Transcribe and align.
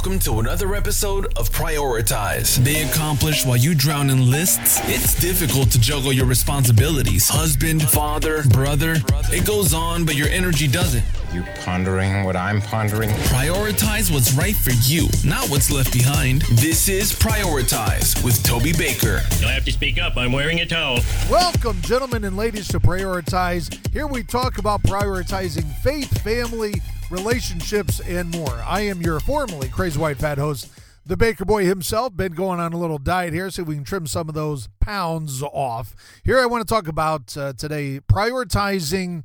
welcome 0.00 0.18
to 0.18 0.40
another 0.40 0.74
episode 0.74 1.26
of 1.36 1.50
Prioritize. 1.50 2.56
They 2.64 2.84
accomplish 2.88 3.44
while 3.44 3.58
you 3.58 3.74
drown 3.74 4.08
in 4.08 4.30
lists. 4.30 4.80
It's 4.84 5.14
difficult 5.20 5.70
to 5.72 5.78
juggle 5.78 6.10
your 6.10 6.24
responsibilities 6.24 7.28
husband, 7.28 7.82
father, 7.82 8.42
brother. 8.44 8.96
It 9.30 9.46
goes 9.46 9.74
on, 9.74 10.06
but 10.06 10.14
your 10.14 10.28
energy 10.28 10.68
doesn't. 10.68 11.04
You 11.34 11.44
pondering 11.66 12.24
what 12.24 12.34
I'm 12.34 12.62
pondering? 12.62 13.10
Prioritize 13.10 14.10
what's 14.10 14.32
right 14.32 14.56
for 14.56 14.70
you, 14.90 15.06
not 15.22 15.50
what's 15.50 15.70
left 15.70 15.92
behind. 15.92 16.42
This 16.52 16.88
is 16.88 17.12
Prioritize 17.12 18.24
with 18.24 18.42
Toby 18.42 18.72
Baker. 18.72 19.20
You'll 19.38 19.50
have 19.50 19.66
to 19.66 19.72
speak 19.72 20.00
up. 20.00 20.16
I'm 20.16 20.32
wearing 20.32 20.60
a 20.60 20.66
towel. 20.66 21.00
Welcome, 21.28 21.78
gentlemen 21.82 22.24
and 22.24 22.38
ladies, 22.38 22.68
to 22.68 22.80
Prioritize. 22.80 23.86
Here 23.92 24.06
we 24.06 24.22
talk 24.22 24.56
about 24.56 24.82
prioritizing 24.82 25.70
faith, 25.82 26.22
family, 26.22 26.72
relationships, 27.10 28.00
and 28.00 28.30
more. 28.30 28.62
I 28.66 28.82
am 28.82 29.02
your 29.02 29.20
formerly 29.20 29.68
crazy 29.68 29.98
white 29.98 30.18
fat 30.18 30.38
host, 30.38 30.70
the 31.04 31.16
Baker 31.16 31.44
Boy 31.44 31.64
himself. 31.64 32.16
Been 32.16 32.32
going 32.32 32.60
on 32.60 32.72
a 32.72 32.78
little 32.78 32.98
diet 32.98 33.34
here, 33.34 33.50
so 33.50 33.64
we 33.64 33.74
can 33.74 33.84
trim 33.84 34.06
some 34.06 34.28
of 34.28 34.34
those 34.34 34.68
pounds 34.80 35.42
off. 35.42 35.94
Here, 36.24 36.38
I 36.38 36.46
want 36.46 36.66
to 36.66 36.72
talk 36.72 36.88
about 36.88 37.36
uh, 37.36 37.52
today 37.52 38.00
prioritizing 38.00 39.24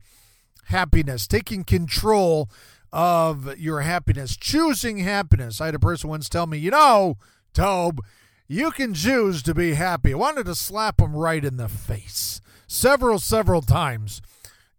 happiness, 0.65 1.27
taking 1.27 1.63
control 1.63 2.49
of 2.91 3.57
your 3.57 3.81
happiness, 3.81 4.35
choosing 4.35 4.99
happiness. 4.99 5.61
I 5.61 5.67
had 5.67 5.75
a 5.75 5.79
person 5.79 6.09
once 6.09 6.27
tell 6.27 6.47
me, 6.47 6.57
you 6.57 6.71
know, 6.71 7.17
Tobe, 7.53 8.01
you 8.47 8.71
can 8.71 8.93
choose 8.93 9.43
to 9.43 9.53
be 9.53 9.73
happy. 9.73 10.13
I 10.13 10.17
wanted 10.17 10.45
to 10.47 10.55
slap 10.55 10.99
him 10.99 11.15
right 11.15 11.43
in 11.43 11.57
the 11.57 11.69
face 11.69 12.41
several, 12.67 13.19
several 13.19 13.61
times 13.61 14.21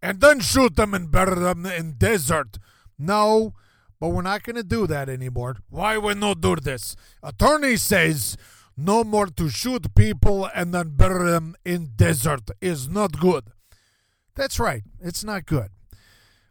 and 0.01 0.21
then 0.21 0.39
shoot 0.39 0.75
them 0.75 0.93
and 0.93 1.11
bury 1.11 1.35
them 1.35 1.65
in 1.65 1.93
desert. 1.93 2.59
No, 2.97 3.53
but 3.99 4.09
we're 4.09 4.21
not 4.21 4.43
going 4.43 4.55
to 4.55 4.63
do 4.63 4.87
that 4.87 5.09
anymore. 5.09 5.57
Why 5.69 5.97
we 5.97 6.13
not 6.13 6.41
do 6.41 6.55
this? 6.55 6.95
Attorney 7.23 7.77
says 7.77 8.37
no 8.75 9.03
more 9.03 9.27
to 9.27 9.49
shoot 9.49 9.93
people 9.95 10.49
and 10.53 10.73
then 10.73 10.95
bury 10.95 11.31
them 11.31 11.55
in 11.65 11.93
desert 11.95 12.51
is 12.61 12.87
not 12.87 13.19
good. 13.19 13.45
That's 14.35 14.59
right. 14.59 14.83
It's 15.01 15.23
not 15.23 15.45
good. 15.45 15.69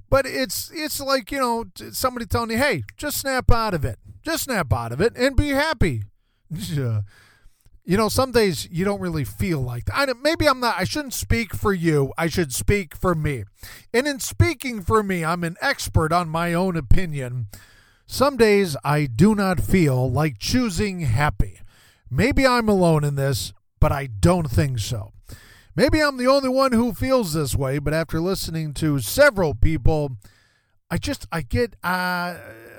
But 0.09 0.27
it's 0.27 0.71
it's 0.73 1.01
like, 1.01 1.33
you 1.33 1.39
know, 1.39 1.65
somebody 1.93 2.27
telling 2.27 2.51
you, 2.51 2.59
"Hey, 2.59 2.85
just 2.97 3.19
snap 3.19 3.51
out 3.51 3.75
of 3.75 3.85
it. 3.85 3.99
Just 4.23 4.45
snap 4.45 4.73
out 4.73 4.93
of 4.93 5.01
it 5.01 5.17
and 5.17 5.37
be 5.37 5.49
happy." 5.49 6.05
You 7.89 7.97
know, 7.97 8.09
some 8.09 8.33
days 8.33 8.69
you 8.69 8.85
don't 8.85 9.01
really 9.01 9.23
feel 9.23 9.61
like 9.61 9.85
that. 9.85 10.09
I, 10.09 10.13
maybe 10.21 10.49
I'm 10.49 10.59
not, 10.59 10.75
I 10.77 10.83
shouldn't 10.83 11.15
speak 11.15 11.55
for 11.55 11.73
you. 11.73 12.13
I 12.19 12.27
should 12.27 12.53
speak 12.53 12.97
for 12.97 13.15
me. 13.15 13.45
And 13.95 14.09
in 14.09 14.19
speaking 14.19 14.83
for 14.83 15.05
me, 15.05 15.25
I'm 15.25 15.45
an 15.45 15.57
expert 15.61 16.13
on 16.13 16.29
my 16.29 16.53
own 16.53 16.77
opinion. 16.77 17.47
Some 18.05 18.37
days 18.37 18.77
I 18.85 19.07
do 19.07 19.37
not 19.37 19.61
feel 19.61 20.11
like 20.11 20.41
choosing 20.41 21.03
happy. 21.03 21.61
Maybe 22.11 22.45
I'm 22.45 22.69
alone 22.69 23.05
in 23.05 23.15
this, 23.15 23.53
but 23.79 23.93
I 23.93 24.07
don't 24.07 24.51
think 24.51 24.81
so. 24.81 25.13
Maybe 25.77 26.01
I'm 26.01 26.17
the 26.17 26.27
only 26.27 26.49
one 26.49 26.73
who 26.73 26.93
feels 26.93 27.35
this 27.35 27.55
way, 27.55 27.79
but 27.79 27.95
after 27.95 28.19
listening 28.19 28.75
to 28.75 28.99
several 28.99 29.55
people, 29.55 30.17
I 30.91 30.99
just 30.99 31.29
I 31.31 31.43
get 31.43 31.77
uh 31.85 32.35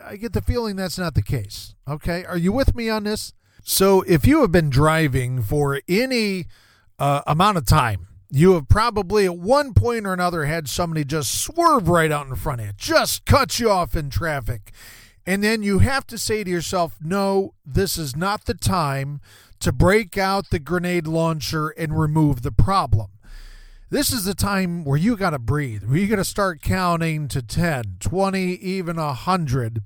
I 0.05 0.17
get 0.19 0.33
the 0.33 0.41
feeling 0.41 0.75
that's 0.75 0.97
not 0.97 1.13
the 1.13 1.21
case. 1.21 1.75
Okay? 1.87 2.25
Are 2.25 2.37
you 2.37 2.51
with 2.51 2.75
me 2.75 2.89
on 2.89 3.05
this? 3.05 3.33
So, 3.69 4.01
if 4.03 4.25
you 4.25 4.39
have 4.41 4.51
been 4.53 4.69
driving 4.69 5.41
for 5.41 5.81
any 5.89 6.45
uh, 6.97 7.21
amount 7.27 7.57
of 7.57 7.65
time, 7.65 8.07
you 8.31 8.53
have 8.53 8.69
probably 8.69 9.25
at 9.25 9.37
one 9.37 9.73
point 9.73 10.07
or 10.07 10.13
another 10.13 10.45
had 10.45 10.69
somebody 10.69 11.03
just 11.03 11.41
swerve 11.41 11.89
right 11.89 12.09
out 12.09 12.27
in 12.27 12.35
front 12.37 12.61
of 12.61 12.67
you, 12.67 12.73
just 12.77 13.25
cut 13.25 13.59
you 13.59 13.69
off 13.69 13.93
in 13.93 14.09
traffic. 14.09 14.71
And 15.25 15.43
then 15.43 15.63
you 15.63 15.79
have 15.79 16.07
to 16.07 16.17
say 16.17 16.45
to 16.45 16.49
yourself, 16.49 16.95
no, 17.01 17.55
this 17.65 17.97
is 17.97 18.15
not 18.15 18.45
the 18.45 18.53
time 18.53 19.19
to 19.59 19.73
break 19.73 20.17
out 20.17 20.49
the 20.49 20.59
grenade 20.59 21.05
launcher 21.05 21.67
and 21.71 21.99
remove 21.99 22.43
the 22.43 22.53
problem. 22.53 23.09
This 23.89 24.13
is 24.13 24.23
the 24.23 24.33
time 24.33 24.85
where 24.85 24.97
you 24.97 25.17
got 25.17 25.31
to 25.31 25.39
breathe, 25.39 25.83
where 25.83 25.97
you 25.97 26.07
got 26.07 26.15
to 26.15 26.23
start 26.23 26.61
counting 26.61 27.27
to 27.27 27.41
10, 27.41 27.97
20, 27.99 28.39
even 28.39 28.95
100 28.95 29.81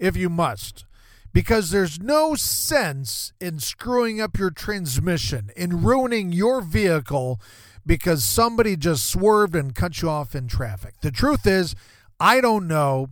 if 0.00 0.16
you 0.16 0.28
must 0.28 0.84
because 1.32 1.70
there's 1.70 2.00
no 2.00 2.34
sense 2.34 3.32
in 3.40 3.58
screwing 3.58 4.20
up 4.20 4.38
your 4.38 4.50
transmission, 4.50 5.50
in 5.56 5.82
ruining 5.82 6.32
your 6.32 6.60
vehicle 6.60 7.40
because 7.86 8.24
somebody 8.24 8.76
just 8.76 9.08
swerved 9.08 9.54
and 9.54 9.74
cut 9.74 10.02
you 10.02 10.08
off 10.08 10.34
in 10.34 10.48
traffic. 10.48 10.94
The 11.00 11.10
truth 11.10 11.46
is, 11.46 11.74
I 12.18 12.40
don't 12.40 12.68
know 12.68 13.08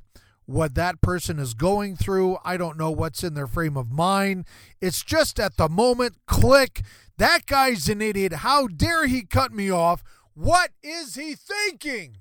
what 0.46 0.74
that 0.74 1.00
person 1.00 1.38
is 1.38 1.54
going 1.54 1.96
through. 1.96 2.38
I 2.44 2.56
don't 2.56 2.78
know 2.78 2.90
what's 2.90 3.22
in 3.22 3.34
their 3.34 3.46
frame 3.46 3.76
of 3.76 3.90
mind. 3.90 4.46
It's 4.80 5.02
just 5.02 5.38
at 5.38 5.56
the 5.56 5.68
moment, 5.68 6.16
click. 6.26 6.82
That 7.18 7.46
guy's 7.46 7.88
an 7.88 8.00
idiot. 8.00 8.32
How 8.32 8.66
dare 8.66 9.06
he 9.06 9.22
cut 9.22 9.52
me 9.52 9.70
off? 9.70 10.02
What 10.34 10.70
is 10.82 11.16
he 11.16 11.34
thinking? 11.34 12.18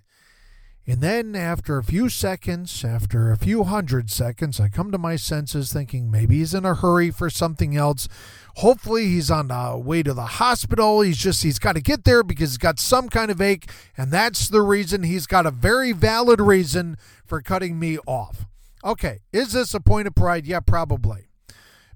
And 0.89 1.01
then, 1.01 1.35
after 1.35 1.77
a 1.77 1.83
few 1.83 2.07
seconds, 2.07 2.85
after 2.85 3.29
a 3.29 3.37
few 3.37 3.65
hundred 3.65 4.09
seconds, 4.09 4.57
I 4.57 4.69
come 4.69 4.89
to 4.93 4.97
my 4.97 5.17
senses 5.17 5.73
thinking 5.73 6.09
maybe 6.09 6.37
he's 6.37 6.53
in 6.53 6.63
a 6.63 6.75
hurry 6.75 7.11
for 7.11 7.29
something 7.29 7.75
else. 7.75 8.07
Hopefully, 8.55 9.07
he's 9.07 9.29
on 9.29 9.49
the 9.49 9.77
way 9.77 10.01
to 10.01 10.13
the 10.13 10.25
hospital. 10.25 11.01
He's 11.01 11.17
just, 11.17 11.43
he's 11.43 11.59
got 11.59 11.73
to 11.73 11.81
get 11.81 12.05
there 12.05 12.23
because 12.23 12.51
he's 12.51 12.57
got 12.57 12.79
some 12.79 13.09
kind 13.09 13.29
of 13.29 13.41
ache. 13.41 13.69
And 13.97 14.11
that's 14.11 14.47
the 14.47 14.61
reason 14.61 15.03
he's 15.03 15.27
got 15.27 15.45
a 15.45 15.51
very 15.51 15.91
valid 15.91 16.39
reason 16.39 16.95
for 17.25 17.41
cutting 17.41 17.77
me 17.77 17.97
off. 18.07 18.45
Okay, 18.81 19.19
is 19.33 19.51
this 19.51 19.73
a 19.73 19.81
point 19.81 20.07
of 20.07 20.15
pride? 20.15 20.47
Yeah, 20.47 20.61
probably. 20.61 21.27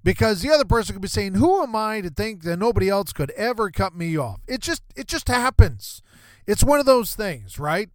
Because 0.04 0.42
the 0.42 0.52
other 0.52 0.66
person 0.66 0.96
could 0.96 1.02
be 1.02 1.08
saying, 1.08 1.36
Who 1.36 1.64
am 1.64 1.78
I 1.78 2.02
to 2.02 2.10
think 2.10 2.44
that 2.44 2.60
nobody 2.60 2.90
else 2.90 3.14
could 3.14 3.32
ever 3.32 3.72
cut 3.72 3.96
me 3.96 4.18
off? 4.18 4.42
It 4.50 4.60
just, 4.60 4.84
it 4.98 5.08
just 5.08 5.30
happens. 5.30 6.02
It's 6.46 6.64
one 6.64 6.82
of 6.82 6.86
those 6.86 7.16
things, 7.16 7.58
right? 7.58 7.90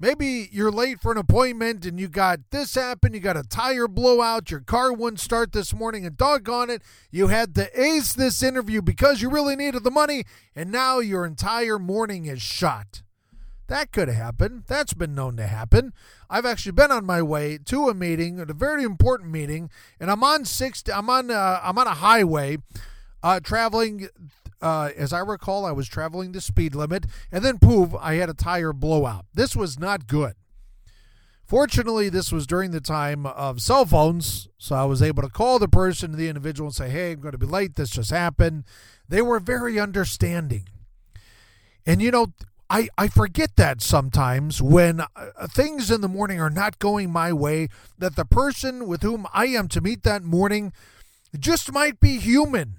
Maybe 0.00 0.48
you're 0.50 0.72
late 0.72 1.00
for 1.00 1.12
an 1.12 1.18
appointment 1.18 1.86
and 1.86 2.00
you 2.00 2.08
got 2.08 2.40
this 2.50 2.74
happen, 2.74 3.14
you 3.14 3.20
got 3.20 3.36
a 3.36 3.44
tire 3.44 3.86
blowout, 3.86 4.50
your 4.50 4.60
car 4.60 4.92
wouldn't 4.92 5.20
start 5.20 5.52
this 5.52 5.72
morning, 5.72 6.04
and 6.04 6.16
doggone 6.16 6.68
it, 6.68 6.82
you 7.12 7.28
had 7.28 7.54
to 7.54 7.80
ace 7.80 8.12
this 8.12 8.42
interview 8.42 8.82
because 8.82 9.22
you 9.22 9.30
really 9.30 9.54
needed 9.54 9.84
the 9.84 9.90
money, 9.90 10.24
and 10.54 10.72
now 10.72 10.98
your 10.98 11.24
entire 11.24 11.78
morning 11.78 12.26
is 12.26 12.42
shot. 12.42 13.02
That 13.68 13.92
could 13.92 14.08
happen. 14.08 14.64
That's 14.66 14.92
been 14.92 15.14
known 15.14 15.36
to 15.36 15.46
happen. 15.46 15.94
I've 16.28 16.44
actually 16.44 16.72
been 16.72 16.92
on 16.92 17.06
my 17.06 17.22
way 17.22 17.58
to 17.64 17.88
a 17.88 17.94
meeting, 17.94 18.38
a 18.38 18.44
very 18.46 18.82
important 18.82 19.30
meeting, 19.30 19.70
and 19.98 20.10
I'm 20.10 20.22
on 20.22 20.44
six. 20.44 20.82
I'm 20.92 21.08
on. 21.08 21.30
Uh, 21.30 21.60
I'm 21.62 21.78
on 21.78 21.86
a 21.86 21.94
highway, 21.94 22.58
uh, 23.22 23.40
traveling 23.40 24.08
uh, 24.60 24.90
as 24.96 25.12
I 25.12 25.20
recall, 25.20 25.64
I 25.64 25.72
was 25.72 25.88
traveling 25.88 26.32
the 26.32 26.40
speed 26.40 26.74
limit, 26.74 27.06
and 27.30 27.44
then 27.44 27.58
poof, 27.58 27.94
I 28.00 28.14
had 28.14 28.28
a 28.28 28.34
tire 28.34 28.72
blowout. 28.72 29.26
This 29.34 29.54
was 29.54 29.78
not 29.78 30.06
good. 30.06 30.34
Fortunately, 31.46 32.08
this 32.08 32.32
was 32.32 32.46
during 32.46 32.70
the 32.70 32.80
time 32.80 33.26
of 33.26 33.60
cell 33.60 33.84
phones, 33.84 34.48
so 34.56 34.76
I 34.76 34.84
was 34.84 35.02
able 35.02 35.22
to 35.22 35.28
call 35.28 35.58
the 35.58 35.68
person, 35.68 36.12
the 36.12 36.28
individual, 36.28 36.68
and 36.68 36.74
say, 36.74 36.88
Hey, 36.88 37.12
I'm 37.12 37.20
going 37.20 37.32
to 37.32 37.38
be 37.38 37.46
late. 37.46 37.76
This 37.76 37.90
just 37.90 38.10
happened. 38.10 38.64
They 39.08 39.20
were 39.20 39.40
very 39.40 39.78
understanding. 39.78 40.68
And, 41.84 42.00
you 42.00 42.10
know, 42.10 42.32
I, 42.70 42.88
I 42.96 43.08
forget 43.08 43.56
that 43.56 43.82
sometimes 43.82 44.62
when 44.62 45.00
uh, 45.00 45.06
things 45.48 45.90
in 45.90 46.00
the 46.00 46.08
morning 46.08 46.40
are 46.40 46.48
not 46.48 46.78
going 46.78 47.10
my 47.10 47.30
way, 47.30 47.68
that 47.98 48.16
the 48.16 48.24
person 48.24 48.86
with 48.86 49.02
whom 49.02 49.26
I 49.34 49.46
am 49.46 49.68
to 49.68 49.82
meet 49.82 50.02
that 50.04 50.22
morning 50.22 50.72
just 51.38 51.72
might 51.72 52.00
be 52.00 52.18
human 52.18 52.76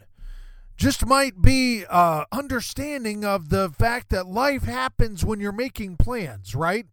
just 0.78 1.06
might 1.06 1.41
be 1.41 1.86
uh, 1.90 2.25
understanding 2.31 3.24
of 3.24 3.50
the 3.50 3.69
fact 3.69 4.09
that 4.09 4.28
life 4.28 4.63
happens 4.63 5.24
when 5.24 5.40
you're 5.40 5.52
making 5.52 5.97
plans, 5.97 6.53
right? 6.56 6.86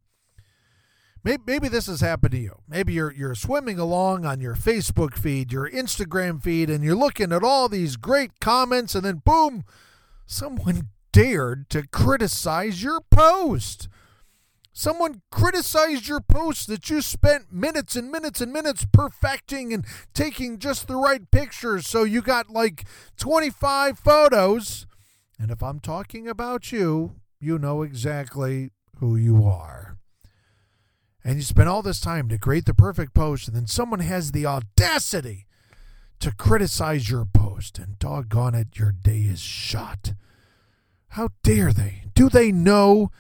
Maybe, 1.25 1.43
maybe 1.47 1.69
this 1.69 1.87
has 1.87 2.01
happened 2.01 2.33
to 2.33 2.39
you. 2.39 2.59
Maybe 2.69 2.95
you're 2.95 3.13
you're 3.13 3.35
swimming 3.35 3.79
along 3.79 4.25
on 4.25 4.41
your 4.41 4.57
Facebook 4.57 5.17
feed, 5.17 5.53
your 5.53 5.71
Instagram 5.71 6.43
feed, 6.43 6.69
and 6.69 6.83
you're 6.83 6.97
looking 6.97 7.33
at 7.33 7.45
all 7.45 7.69
these 7.69 7.97
great 7.97 8.41
comments, 8.41 8.95
and 8.95 9.05
then 9.05 9.23
boom, 9.25 9.65
someone 10.27 10.89
dared 11.13 11.69
to 11.71 11.87
criticize 11.87 12.83
your 12.83 13.01
post. 13.11 13.89
Someone 14.73 15.21
criticized 15.31 16.09
your 16.09 16.21
post 16.21 16.67
that 16.69 16.89
you 16.89 17.03
spent 17.03 17.53
minutes 17.53 17.95
and 17.95 18.11
minutes 18.11 18.41
and 18.41 18.53
minutes 18.53 18.87
perfecting 18.91 19.73
and 19.73 19.85
taking 20.15 20.59
just 20.59 20.89
the 20.89 20.97
right 20.97 21.31
pictures. 21.31 21.87
So 21.87 22.05
you 22.05 22.23
got 22.23 22.49
like 22.49 22.85
25 23.19 23.99
photos. 23.99 24.87
And 25.39 25.51
if 25.51 25.63
I'm 25.63 25.79
talking 25.79 26.27
about 26.27 26.73
you, 26.73 27.17
you 27.39 27.59
know 27.59 27.83
exactly 27.83 28.71
who 28.97 29.17
you 29.17 29.45
are. 29.45 29.99
And 31.25 31.37
you 31.37 31.43
spend 31.43 31.69
all 31.69 31.83
this 31.83 32.01
time 32.01 32.29
to 32.29 32.39
create 32.39 32.65
the 32.65 32.75
perfect 32.75 33.15
post, 33.15 33.47
and 33.47 33.57
then 33.57 33.67
someone 33.67 34.01
has 34.01 34.33
the 34.33 34.47
audacity 34.47 35.47
to 36.19 36.33
criticize 36.33 37.11
your 37.11 37.25
post, 37.25 37.79
and 37.79 37.99
doggone 37.99 38.55
it, 38.55 38.79
your 38.79 38.93
day 38.93 39.23
is 39.23 39.41
shot. 39.41 40.15
How 41.09 41.29
dare 41.43 41.73
they? 41.73 42.05
Do 42.15 42.29
they 42.29 42.51
know? 42.53 43.11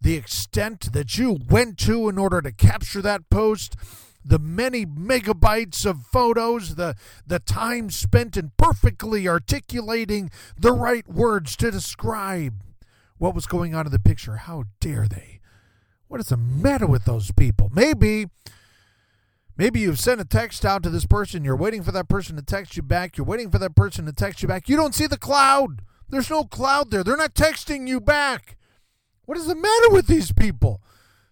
The 0.00 0.14
extent 0.14 0.92
that 0.92 1.18
you 1.18 1.38
went 1.48 1.78
to 1.78 2.08
in 2.08 2.18
order 2.18 2.40
to 2.40 2.52
capture 2.52 3.02
that 3.02 3.28
post, 3.30 3.76
the 4.24 4.38
many 4.38 4.84
megabytes 4.84 5.86
of 5.86 6.04
photos, 6.06 6.74
the 6.74 6.94
the 7.26 7.38
time 7.38 7.90
spent 7.90 8.36
in 8.36 8.52
perfectly 8.56 9.26
articulating 9.26 10.30
the 10.56 10.72
right 10.72 11.08
words 11.08 11.56
to 11.56 11.70
describe 11.70 12.62
what 13.16 13.34
was 13.34 13.46
going 13.46 13.74
on 13.74 13.86
in 13.86 13.92
the 13.92 13.98
picture. 13.98 14.36
How 14.36 14.64
dare 14.80 15.06
they? 15.08 15.40
What 16.06 16.20
is 16.20 16.28
the 16.28 16.36
matter 16.36 16.86
with 16.86 17.04
those 17.04 17.32
people? 17.32 17.70
Maybe 17.72 18.26
Maybe 19.58 19.80
you've 19.80 19.98
sent 19.98 20.20
a 20.20 20.24
text 20.24 20.64
out 20.64 20.84
to 20.84 20.88
this 20.88 21.04
person. 21.04 21.44
You're 21.44 21.56
waiting 21.56 21.82
for 21.82 21.90
that 21.90 22.08
person 22.08 22.36
to 22.36 22.42
text 22.42 22.76
you 22.76 22.82
back. 22.82 23.16
You're 23.16 23.26
waiting 23.26 23.50
for 23.50 23.58
that 23.58 23.74
person 23.74 24.06
to 24.06 24.12
text 24.12 24.40
you 24.40 24.46
back. 24.46 24.68
You 24.68 24.76
don't 24.76 24.94
see 24.94 25.08
the 25.08 25.18
cloud. 25.18 25.82
There's 26.08 26.30
no 26.30 26.44
cloud 26.44 26.92
there. 26.92 27.02
They're 27.02 27.16
not 27.16 27.34
texting 27.34 27.88
you 27.88 28.00
back. 28.00 28.56
What 29.28 29.36
is 29.36 29.46
the 29.46 29.54
matter 29.54 29.90
with 29.90 30.06
these 30.06 30.32
people? 30.32 30.80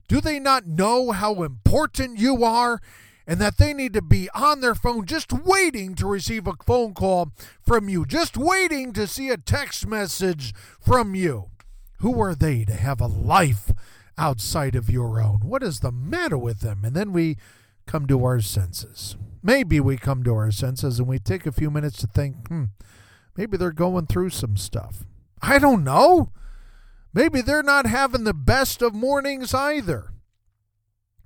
Do 0.07 0.21
they 0.21 0.39
not 0.39 0.67
know 0.67 1.13
how 1.13 1.43
important 1.43 2.19
you 2.19 2.45
are 2.45 2.79
and 3.27 3.41
that 3.41 3.57
they 3.57 3.73
need 3.73 3.95
to 3.95 4.03
be 4.03 4.29
on 4.35 4.61
their 4.61 4.75
phone 4.75 5.07
just 5.07 5.33
waiting 5.33 5.95
to 5.95 6.07
receive 6.07 6.47
a 6.47 6.53
phone 6.67 6.93
call 6.93 7.33
from 7.63 7.89
you, 7.89 8.05
just 8.05 8.37
waiting 8.37 8.93
to 8.93 9.07
see 9.07 9.31
a 9.31 9.39
text 9.39 9.87
message 9.87 10.53
from 10.79 11.15
you? 11.15 11.47
Who 12.01 12.21
are 12.21 12.35
they 12.35 12.67
to 12.67 12.75
have 12.75 13.01
a 13.01 13.07
life 13.07 13.73
outside 14.19 14.75
of 14.75 14.91
your 14.91 15.19
own? 15.19 15.41
What 15.41 15.63
is 15.63 15.81
the 15.81 15.91
matter 15.91 16.37
with 16.37 16.61
them? 16.61 16.85
And 16.85 16.95
then 16.95 17.15
we 17.15 17.39
come 17.87 18.07
to 18.09 18.23
our 18.27 18.43
senses. 18.43 19.17
Maybe 19.43 19.81
we 19.81 19.97
come 19.97 20.23
to 20.25 20.35
our 20.35 20.51
senses 20.51 20.99
and 20.99 21.09
we 21.09 21.19
take 21.19 21.47
a 21.47 21.51
few 21.51 21.71
minutes 21.71 21.97
to 22.01 22.07
think, 22.07 22.47
hmm, 22.49 22.65
maybe 23.39 23.57
they're 23.57 23.73
going 23.73 24.07
through 24.07 24.31
some 24.31 24.59
stuff. 24.59 25.07
I 25.41 25.59
don't 25.59 25.83
know. 25.83 26.31
Maybe 27.17 27.41
they're 27.41 27.63
not 27.63 27.87
having 27.87 28.25
the 28.25 28.35
best 28.35 28.83
of 28.83 28.95
mornings 28.95 29.55
either. 29.55 30.13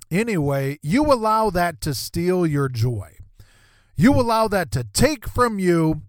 Anyway, 0.09 0.79
you 0.83 1.05
allow 1.13 1.51
that 1.51 1.81
to 1.81 1.95
steal 1.95 2.47
your 2.47 2.69
joy. 2.69 3.17
You 3.97 4.13
allow 4.13 4.47
that 4.47 4.71
to 4.71 4.85
take 4.85 5.29
from 5.29 5.59
you 5.59 6.03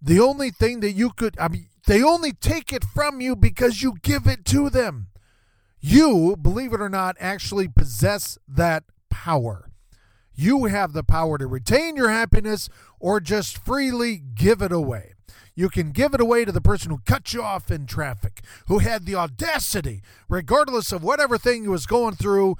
the 0.00 0.20
only 0.20 0.50
thing 0.50 0.80
that 0.80 0.92
you 0.92 1.10
could, 1.10 1.38
I 1.38 1.48
mean, 1.48 1.68
they 1.86 2.02
only 2.02 2.32
take 2.32 2.72
it 2.72 2.82
from 2.82 3.20
you 3.20 3.36
because 3.36 3.82
you 3.82 3.96
give 4.00 4.26
it 4.26 4.46
to 4.46 4.70
them. 4.70 5.08
You, 5.80 6.34
believe 6.40 6.72
it 6.72 6.80
or 6.80 6.88
not, 6.88 7.16
actually 7.20 7.68
possess 7.68 8.38
that 8.48 8.84
power. 9.10 9.68
You 10.34 10.64
have 10.64 10.94
the 10.94 11.04
power 11.04 11.36
to 11.36 11.46
retain 11.46 11.94
your 11.94 12.08
happiness 12.08 12.70
or 12.98 13.20
just 13.20 13.62
freely 13.62 14.16
give 14.16 14.62
it 14.62 14.72
away. 14.72 15.12
You 15.60 15.68
can 15.68 15.90
give 15.90 16.14
it 16.14 16.22
away 16.22 16.46
to 16.46 16.52
the 16.52 16.62
person 16.62 16.90
who 16.90 17.02
cut 17.04 17.34
you 17.34 17.42
off 17.42 17.70
in 17.70 17.84
traffic, 17.84 18.40
who 18.66 18.78
had 18.78 19.04
the 19.04 19.14
audacity, 19.14 20.00
regardless 20.26 20.90
of 20.90 21.02
whatever 21.02 21.36
thing 21.36 21.64
he 21.64 21.68
was 21.68 21.84
going 21.84 22.14
through 22.14 22.56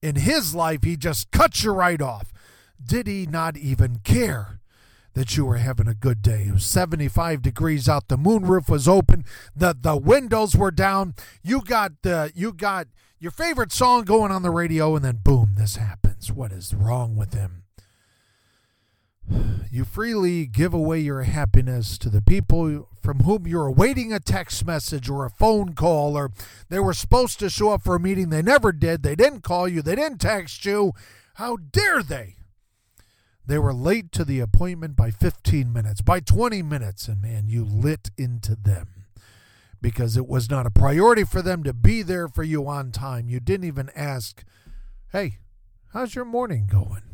in 0.00 0.14
his 0.14 0.54
life, 0.54 0.84
he 0.84 0.96
just 0.96 1.32
cut 1.32 1.64
you 1.64 1.72
right 1.72 2.00
off. 2.00 2.32
Did 2.80 3.08
he 3.08 3.26
not 3.26 3.56
even 3.56 3.98
care? 4.04 4.60
that 5.14 5.36
you 5.36 5.44
were 5.44 5.56
having 5.56 5.88
a 5.88 5.94
good 5.94 6.22
day. 6.22 6.44
It 6.46 6.52
was 6.52 6.64
75 6.66 7.42
degrees 7.42 7.88
out. 7.88 8.06
The 8.06 8.16
moonroof 8.16 8.68
was 8.68 8.86
open. 8.86 9.24
The 9.56 9.74
the 9.76 9.96
windows 9.96 10.54
were 10.54 10.70
down. 10.70 11.14
You 11.42 11.60
got 11.60 12.02
the 12.02 12.30
you 12.36 12.52
got 12.52 12.86
your 13.18 13.32
favorite 13.32 13.72
song 13.72 14.04
going 14.04 14.30
on 14.30 14.42
the 14.42 14.50
radio, 14.50 14.94
and 14.94 15.04
then 15.04 15.18
boom, 15.24 15.54
this 15.56 15.74
happens. 15.74 16.30
What 16.30 16.52
is 16.52 16.72
wrong 16.72 17.16
with 17.16 17.34
him? 17.34 17.64
You 19.78 19.84
freely 19.84 20.46
give 20.46 20.74
away 20.74 20.98
your 20.98 21.22
happiness 21.22 21.98
to 21.98 22.10
the 22.10 22.20
people 22.20 22.88
from 23.00 23.20
whom 23.20 23.46
you're 23.46 23.68
awaiting 23.68 24.12
a 24.12 24.18
text 24.18 24.66
message 24.66 25.08
or 25.08 25.24
a 25.24 25.30
phone 25.30 25.74
call, 25.74 26.18
or 26.18 26.32
they 26.68 26.80
were 26.80 26.92
supposed 26.92 27.38
to 27.38 27.48
show 27.48 27.70
up 27.70 27.84
for 27.84 27.94
a 27.94 28.00
meeting. 28.00 28.30
They 28.30 28.42
never 28.42 28.72
did. 28.72 29.04
They 29.04 29.14
didn't 29.14 29.42
call 29.42 29.68
you. 29.68 29.80
They 29.80 29.94
didn't 29.94 30.18
text 30.18 30.64
you. 30.64 30.94
How 31.34 31.58
dare 31.58 32.02
they? 32.02 32.34
They 33.46 33.56
were 33.56 33.72
late 33.72 34.10
to 34.14 34.24
the 34.24 34.40
appointment 34.40 34.96
by 34.96 35.12
15 35.12 35.72
minutes, 35.72 36.00
by 36.00 36.18
20 36.18 36.60
minutes, 36.60 37.06
and 37.06 37.22
man, 37.22 37.46
you 37.46 37.64
lit 37.64 38.10
into 38.18 38.56
them 38.56 39.04
because 39.80 40.16
it 40.16 40.26
was 40.26 40.50
not 40.50 40.66
a 40.66 40.72
priority 40.72 41.22
for 41.22 41.40
them 41.40 41.62
to 41.62 41.72
be 41.72 42.02
there 42.02 42.26
for 42.26 42.42
you 42.42 42.66
on 42.66 42.90
time. 42.90 43.28
You 43.28 43.38
didn't 43.38 43.68
even 43.68 43.92
ask, 43.94 44.42
hey, 45.12 45.38
how's 45.92 46.16
your 46.16 46.24
morning 46.24 46.66
going? 46.68 47.07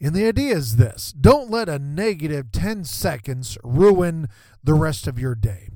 And 0.00 0.14
the 0.14 0.26
idea 0.26 0.54
is 0.54 0.76
this 0.76 1.12
don't 1.12 1.50
let 1.50 1.68
a 1.68 1.78
negative 1.78 2.50
10 2.52 2.84
seconds 2.84 3.58
ruin 3.62 4.28
the 4.62 4.74
rest 4.74 5.06
of 5.06 5.18
your 5.18 5.34
day 5.34 5.68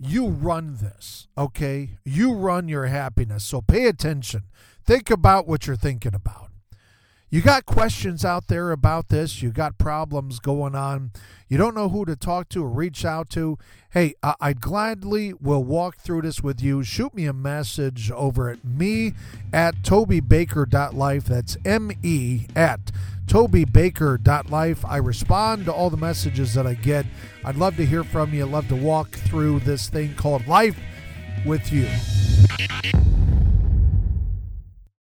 you 0.00 0.26
run 0.28 0.76
this, 0.80 1.28
okay? 1.36 1.98
You 2.04 2.34
run 2.34 2.68
your 2.68 2.86
happiness. 2.86 3.44
So 3.44 3.60
pay 3.60 3.86
attention. 3.86 4.44
Think 4.84 5.10
about 5.10 5.46
what 5.46 5.66
you're 5.66 5.76
thinking 5.76 6.14
about. 6.14 6.50
You 7.30 7.42
got 7.42 7.66
questions 7.66 8.24
out 8.24 8.46
there 8.46 8.70
about 8.70 9.08
this. 9.08 9.42
You 9.42 9.50
got 9.50 9.76
problems 9.76 10.38
going 10.38 10.76
on. 10.76 11.10
You 11.48 11.58
don't 11.58 11.74
know 11.74 11.88
who 11.88 12.04
to 12.04 12.14
talk 12.14 12.48
to 12.50 12.62
or 12.62 12.68
reach 12.68 13.04
out 13.04 13.28
to. 13.30 13.58
Hey, 13.90 14.14
I- 14.22 14.34
would 14.40 14.60
gladly 14.60 15.32
will 15.32 15.64
walk 15.64 15.96
through 15.96 16.22
this 16.22 16.42
with 16.44 16.62
you. 16.62 16.84
Shoot 16.84 17.12
me 17.12 17.24
a 17.26 17.32
message 17.32 18.10
over 18.12 18.50
at 18.50 18.64
me 18.64 19.14
at 19.52 19.82
tobybaker.life. 19.82 21.24
That's 21.24 21.56
M 21.64 21.90
E 22.04 22.46
at 22.54 22.92
tobybaker.life. 23.26 24.84
I 24.84 24.96
respond 24.96 25.64
to 25.64 25.72
all 25.72 25.90
the 25.90 25.96
messages 25.96 26.54
that 26.54 26.66
I 26.66 26.74
get. 26.74 27.06
I'd 27.44 27.56
love 27.56 27.76
to 27.76 27.86
hear 27.86 28.04
from 28.04 28.32
you. 28.34 28.44
I'd 28.44 28.52
love 28.52 28.68
to 28.68 28.76
walk 28.76 29.10
through 29.10 29.60
this 29.60 29.88
thing 29.88 30.14
called 30.14 30.46
life 30.46 30.78
with 31.44 31.72
you. 31.72 31.88